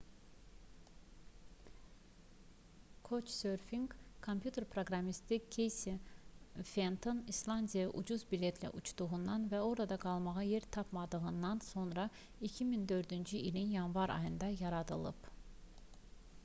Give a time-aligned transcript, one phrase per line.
[3.09, 3.83] "couchsurfing
[4.27, 5.93] kompüter proqramisti keysi
[6.69, 12.07] fenton i̇slandiyaya ucuz biletlə uçduqdan və orada qalmağa yer tapmadıqdan sonra
[12.51, 15.29] 2004-cü ilin yanvar ayında yaradılıb